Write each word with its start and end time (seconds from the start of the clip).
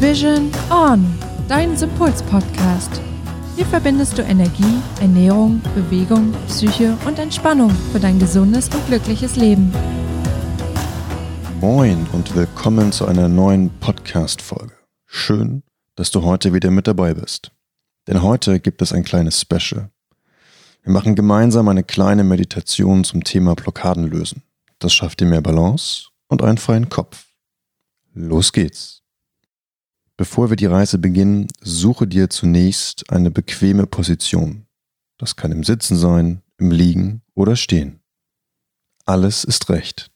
Vision 0.00 0.50
On, 0.70 1.04
dein 1.46 1.76
Sympuls-Podcast. 1.76 3.02
Hier 3.54 3.66
verbindest 3.66 4.16
du 4.16 4.22
Energie, 4.22 4.80
Ernährung, 4.98 5.60
Bewegung, 5.74 6.32
Psyche 6.46 6.96
und 7.06 7.18
Entspannung 7.18 7.68
für 7.92 8.00
dein 8.00 8.18
gesundes 8.18 8.70
und 8.70 8.86
glückliches 8.86 9.36
Leben. 9.36 9.70
Moin 11.60 12.06
und 12.14 12.34
willkommen 12.34 12.92
zu 12.92 13.04
einer 13.04 13.28
neuen 13.28 13.68
Podcast-Folge. 13.78 14.72
Schön, 15.04 15.64
dass 15.96 16.10
du 16.10 16.22
heute 16.22 16.54
wieder 16.54 16.70
mit 16.70 16.86
dabei 16.86 17.12
bist. 17.12 17.52
Denn 18.08 18.22
heute 18.22 18.58
gibt 18.58 18.80
es 18.80 18.94
ein 18.94 19.04
kleines 19.04 19.38
Special. 19.38 19.90
Wir 20.82 20.92
machen 20.94 21.14
gemeinsam 21.14 21.68
eine 21.68 21.84
kleine 21.84 22.24
Meditation 22.24 23.04
zum 23.04 23.22
Thema 23.22 23.54
Blockaden 23.54 24.10
lösen. 24.10 24.44
Das 24.78 24.94
schafft 24.94 25.20
dir 25.20 25.26
mehr 25.26 25.42
Balance 25.42 26.06
und 26.28 26.42
einen 26.42 26.56
freien 26.56 26.88
Kopf. 26.88 27.26
Los 28.14 28.54
geht's. 28.54 28.99
Bevor 30.20 30.50
wir 30.50 30.56
die 30.56 30.66
Reise 30.66 30.98
beginnen, 30.98 31.48
suche 31.62 32.06
dir 32.06 32.28
zunächst 32.28 33.10
eine 33.10 33.30
bequeme 33.30 33.86
Position. 33.86 34.66
Das 35.16 35.34
kann 35.34 35.50
im 35.50 35.64
Sitzen 35.64 35.96
sein, 35.96 36.42
im 36.58 36.70
Liegen 36.70 37.22
oder 37.34 37.56
Stehen. 37.56 38.00
Alles 39.06 39.44
ist 39.44 39.70
recht. 39.70 40.10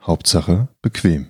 Hauptsache 0.00 0.68
bequem. 0.80 1.26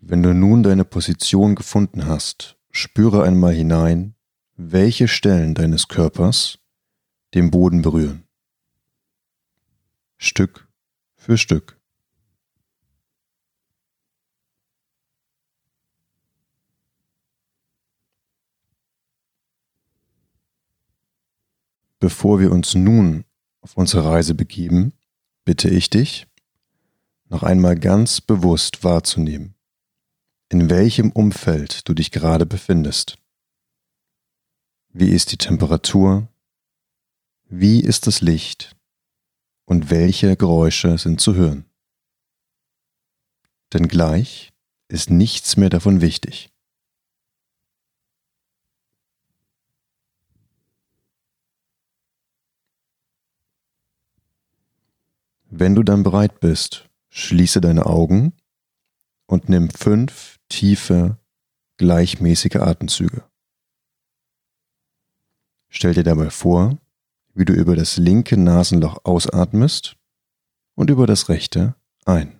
Wenn 0.00 0.22
du 0.22 0.32
nun 0.32 0.62
deine 0.62 0.84
Position 0.84 1.56
gefunden 1.56 2.06
hast, 2.06 2.56
spüre 2.70 3.24
einmal 3.24 3.52
hinein, 3.52 4.14
welche 4.54 5.08
Stellen 5.08 5.56
deines 5.56 5.88
Körpers 5.88 6.60
den 7.34 7.50
Boden 7.50 7.82
berühren. 7.82 8.27
Stück 10.18 10.68
für 11.14 11.38
Stück. 11.38 11.80
Bevor 22.00 22.40
wir 22.40 22.50
uns 22.50 22.74
nun 22.74 23.24
auf 23.60 23.76
unsere 23.76 24.04
Reise 24.04 24.34
begeben, 24.34 24.92
bitte 25.44 25.68
ich 25.68 25.88
dich, 25.88 26.26
noch 27.28 27.44
einmal 27.44 27.78
ganz 27.78 28.20
bewusst 28.20 28.82
wahrzunehmen, 28.82 29.54
in 30.48 30.68
welchem 30.68 31.12
Umfeld 31.12 31.88
du 31.88 31.94
dich 31.94 32.10
gerade 32.10 32.46
befindest. 32.46 33.18
Wie 34.88 35.10
ist 35.10 35.30
die 35.30 35.38
Temperatur? 35.38 36.28
Wie 37.44 37.80
ist 37.80 38.06
das 38.06 38.20
Licht? 38.20 38.77
Und 39.68 39.90
welche 39.90 40.34
Geräusche 40.34 40.96
sind 40.96 41.20
zu 41.20 41.34
hören? 41.34 41.66
Denn 43.74 43.86
gleich 43.86 44.54
ist 44.88 45.10
nichts 45.10 45.58
mehr 45.58 45.68
davon 45.68 46.00
wichtig. 46.00 46.50
Wenn 55.50 55.74
du 55.74 55.82
dann 55.82 56.02
bereit 56.02 56.40
bist, 56.40 56.88
schließe 57.10 57.60
deine 57.60 57.84
Augen 57.84 58.32
und 59.26 59.50
nimm 59.50 59.68
fünf 59.68 60.38
tiefe, 60.48 61.18
gleichmäßige 61.76 62.56
Atemzüge. 62.56 63.22
Stell 65.68 65.92
dir 65.92 66.04
dabei 66.04 66.30
vor, 66.30 66.78
wie 67.38 67.44
du 67.44 67.52
über 67.52 67.76
das 67.76 67.96
linke 67.96 68.36
Nasenloch 68.36 69.04
ausatmest 69.04 69.96
und 70.74 70.90
über 70.90 71.06
das 71.06 71.28
rechte 71.28 71.76
ein. 72.04 72.37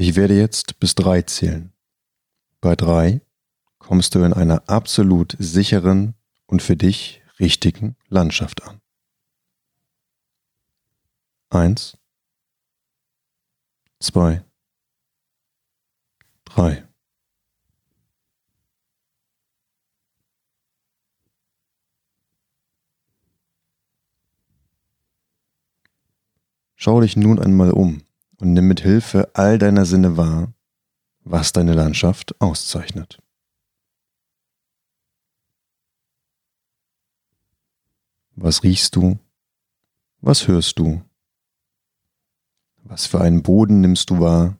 Ich 0.00 0.14
werde 0.14 0.38
jetzt 0.38 0.78
bis 0.78 0.94
drei 0.94 1.22
zählen. 1.22 1.72
Bei 2.60 2.76
drei 2.76 3.20
kommst 3.80 4.14
du 4.14 4.22
in 4.22 4.32
einer 4.32 4.62
absolut 4.68 5.34
sicheren 5.40 6.14
und 6.46 6.62
für 6.62 6.76
dich 6.76 7.20
richtigen 7.40 7.96
Landschaft 8.06 8.62
an. 8.62 8.80
Eins, 11.50 11.98
zwei, 13.98 14.44
drei. 16.44 16.86
Schau 26.76 27.00
dich 27.00 27.16
nun 27.16 27.40
einmal 27.40 27.72
um 27.72 28.07
und 28.40 28.52
nimm 28.52 28.68
mit 28.68 28.80
Hilfe 28.80 29.30
all 29.34 29.58
deiner 29.58 29.84
Sinne 29.84 30.16
wahr, 30.16 30.52
was 31.20 31.52
deine 31.52 31.74
Landschaft 31.74 32.40
auszeichnet. 32.40 33.20
Was 38.34 38.62
riechst 38.62 38.94
du? 38.94 39.18
Was 40.20 40.46
hörst 40.46 40.78
du? 40.78 41.02
Was 42.84 43.06
für 43.06 43.20
einen 43.20 43.42
Boden 43.42 43.80
nimmst 43.80 44.10
du 44.10 44.20
wahr? 44.20 44.58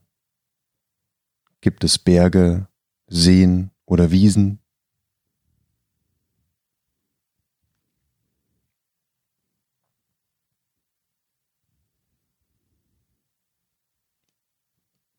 Gibt 1.60 1.84
es 1.84 1.98
Berge, 1.98 2.68
Seen 3.06 3.70
oder 3.86 4.10
Wiesen? 4.10 4.60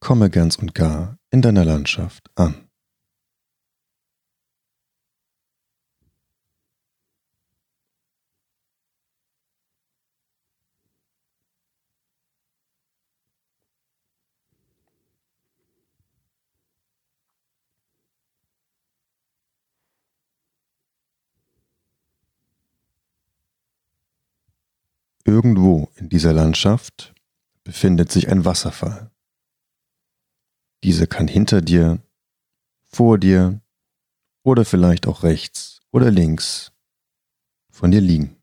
Komme 0.09 0.31
ganz 0.31 0.55
und 0.55 0.73
gar 0.73 1.19
in 1.29 1.43
deiner 1.43 1.63
Landschaft 1.63 2.31
an. 2.33 2.67
Irgendwo 25.23 25.91
in 25.97 26.09
dieser 26.09 26.33
Landschaft 26.33 27.13
befindet 27.63 28.11
sich 28.11 28.27
ein 28.27 28.43
Wasserfall. 28.43 29.11
Diese 30.83 31.07
kann 31.07 31.27
hinter 31.27 31.61
dir, 31.61 31.99
vor 32.87 33.17
dir 33.17 33.61
oder 34.43 34.63
vielleicht 34.63 35.07
auch 35.07 35.23
rechts 35.23 35.81
oder 35.91 36.09
links 36.09 36.71
von 37.69 37.91
dir 37.91 38.01
liegen. 38.01 38.37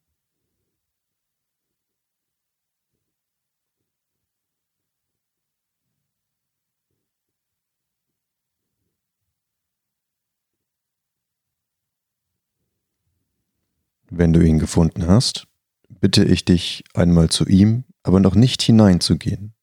Wenn 14.08 14.32
du 14.32 14.40
ihn 14.40 14.58
gefunden 14.58 15.06
hast, 15.08 15.48
bitte 15.88 16.24
ich 16.24 16.44
dich 16.44 16.84
einmal 16.94 17.30
zu 17.30 17.46
ihm, 17.46 17.84
aber 18.02 18.20
noch 18.20 18.34
nicht 18.34 18.62
hineinzugehen 18.62 19.55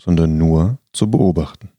sondern 0.00 0.38
nur 0.38 0.78
zu 0.92 1.10
beobachten. 1.10 1.70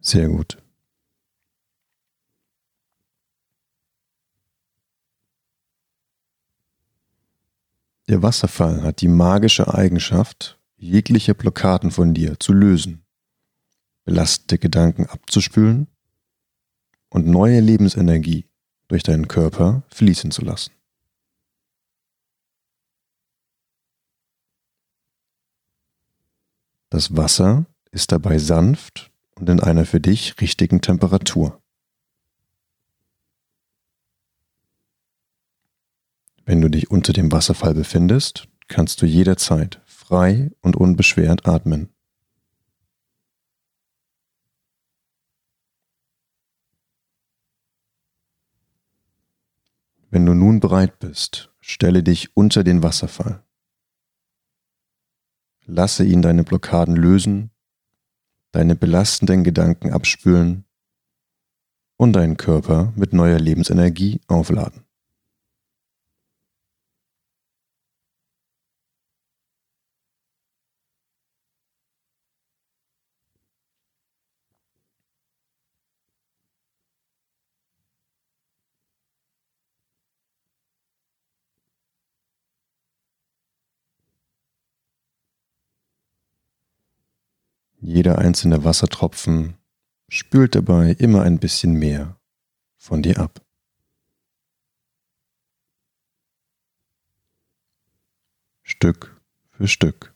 Sehr 0.00 0.28
gut. 0.28 0.56
Der 8.08 8.22
Wasserfall 8.22 8.82
hat 8.82 9.02
die 9.02 9.08
magische 9.08 9.72
Eigenschaft, 9.72 10.58
jegliche 10.76 11.34
Blockaden 11.34 11.90
von 11.90 12.14
dir 12.14 12.40
zu 12.40 12.54
lösen 12.54 13.04
belastete 14.10 14.58
Gedanken 14.58 15.06
abzuspülen 15.06 15.86
und 17.10 17.28
neue 17.28 17.60
Lebensenergie 17.60 18.44
durch 18.88 19.04
deinen 19.04 19.28
Körper 19.28 19.84
fließen 19.88 20.32
zu 20.32 20.42
lassen. 20.42 20.72
Das 26.88 27.16
Wasser 27.16 27.66
ist 27.92 28.10
dabei 28.10 28.38
sanft 28.38 29.12
und 29.36 29.48
in 29.48 29.60
einer 29.60 29.86
für 29.86 30.00
dich 30.00 30.40
richtigen 30.40 30.80
Temperatur. 30.80 31.62
Wenn 36.44 36.60
du 36.60 36.68
dich 36.68 36.90
unter 36.90 37.12
dem 37.12 37.30
Wasserfall 37.30 37.74
befindest, 37.74 38.48
kannst 38.66 39.02
du 39.02 39.06
jederzeit 39.06 39.80
frei 39.86 40.50
und 40.62 40.74
unbeschwert 40.74 41.46
atmen. 41.46 41.94
Wenn 50.10 50.26
du 50.26 50.34
nun 50.60 50.70
bereit 50.70 50.98
bist, 50.98 51.50
stelle 51.60 52.02
dich 52.02 52.36
unter 52.36 52.62
den 52.62 52.82
Wasserfall. 52.82 53.42
Lasse 55.64 56.04
ihn 56.04 56.20
deine 56.20 56.44
Blockaden 56.44 56.96
lösen, 56.96 57.50
deine 58.52 58.76
belastenden 58.76 59.42
Gedanken 59.42 59.92
abspülen 59.92 60.64
und 61.96 62.12
deinen 62.12 62.36
Körper 62.36 62.92
mit 62.94 63.12
neuer 63.12 63.38
Lebensenergie 63.38 64.20
aufladen. 64.26 64.84
Jeder 87.92 88.18
einzelne 88.18 88.62
Wassertropfen 88.62 89.56
spült 90.08 90.54
dabei 90.54 90.92
immer 90.92 91.22
ein 91.22 91.40
bisschen 91.40 91.72
mehr 91.72 92.20
von 92.76 93.02
dir 93.02 93.18
ab. 93.18 93.44
Stück 98.62 99.20
für 99.50 99.66
Stück. 99.66 100.14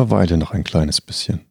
Verweile 0.00 0.38
noch 0.38 0.52
ein 0.52 0.64
kleines 0.64 1.02
bisschen. 1.02 1.44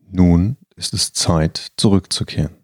Nun 0.00 0.56
ist 0.74 0.94
es 0.94 1.12
Zeit, 1.12 1.70
zurückzukehren. 1.76 2.59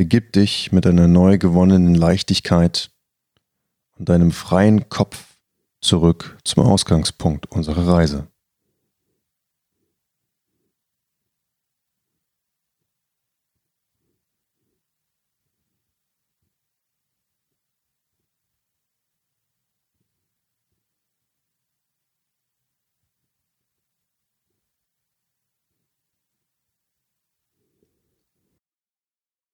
Begib 0.00 0.32
dich 0.32 0.72
mit 0.72 0.86
deiner 0.86 1.08
neu 1.08 1.36
gewonnenen 1.36 1.94
Leichtigkeit 1.94 2.90
und 3.98 4.08
deinem 4.08 4.30
freien 4.30 4.88
Kopf 4.88 5.36
zurück 5.82 6.38
zum 6.42 6.64
Ausgangspunkt 6.64 7.44
unserer 7.52 7.86
Reise. 7.86 8.26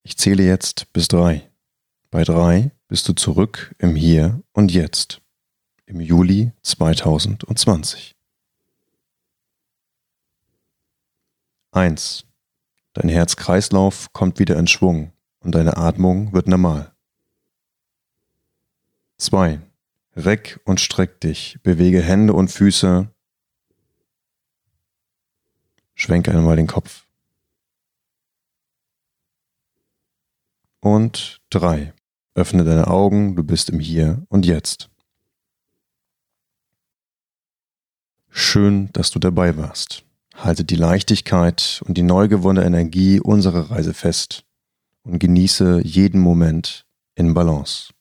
Ich 0.06 0.16
zähle 0.16 0.44
jetzt 0.44 0.92
bis 0.92 1.08
drei. 1.08 1.50
Bei 2.12 2.22
drei 2.22 2.70
bist 2.86 3.08
du 3.08 3.12
zurück 3.12 3.74
im 3.78 3.96
Hier 3.96 4.40
und 4.52 4.70
Jetzt, 4.70 5.20
im 5.84 6.00
Juli 6.00 6.52
2020. 6.62 8.14
Eins. 11.72 12.24
Dein 12.92 13.08
Herzkreislauf 13.08 14.12
kommt 14.12 14.38
wieder 14.38 14.56
in 14.56 14.68
Schwung 14.68 15.10
und 15.40 15.56
deine 15.56 15.76
Atmung 15.76 16.32
wird 16.32 16.46
normal. 16.46 16.94
Zwei. 19.18 19.60
Reck 20.14 20.60
und 20.64 20.80
streck 20.80 21.20
dich, 21.20 21.58
bewege 21.64 22.00
Hände 22.00 22.32
und 22.32 22.52
Füße. 22.52 23.10
Schwenke 25.96 26.30
einmal 26.30 26.54
den 26.54 26.68
Kopf. 26.68 27.05
Und 30.86 31.40
drei. 31.50 31.94
Öffne 32.36 32.62
deine 32.62 32.86
Augen, 32.86 33.34
du 33.34 33.42
bist 33.42 33.70
im 33.70 33.80
Hier 33.80 34.22
und 34.28 34.46
Jetzt. 34.46 34.88
Schön, 38.28 38.90
dass 38.92 39.10
du 39.10 39.18
dabei 39.18 39.56
warst. 39.56 40.04
Halte 40.36 40.62
die 40.62 40.76
Leichtigkeit 40.76 41.82
und 41.86 41.98
die 41.98 42.04
neu 42.04 42.28
gewonnene 42.28 42.64
Energie 42.64 43.18
unserer 43.18 43.72
Reise 43.72 43.94
fest 43.94 44.44
und 45.02 45.18
genieße 45.18 45.80
jeden 45.84 46.20
Moment 46.20 46.87
in 47.16 47.34
Balance. 47.34 47.92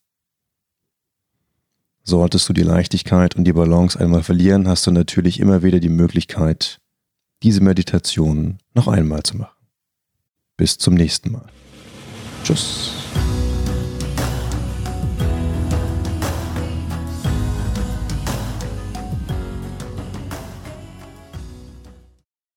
Solltest 2.04 2.48
du 2.48 2.54
die 2.54 2.62
Leichtigkeit 2.62 3.36
und 3.36 3.46
die 3.46 3.54
Balance 3.54 4.00
einmal 4.00 4.22
verlieren, 4.22 4.68
hast 4.68 4.86
du 4.86 4.92
natürlich 4.92 5.40
immer 5.40 5.64
wieder 5.64 5.80
die 5.80 5.90
Möglichkeit, 5.90 6.80
diese 7.42 7.62
Meditation 7.62 8.60
noch 8.76 8.88
einmal 8.88 9.24
zu 9.24 9.38
machen. 9.38 9.58
Bis 10.56 10.78
zum 10.78 10.94
nächsten 10.94 11.32
Mal. 11.32 11.50
Tschüss. 12.46 13.05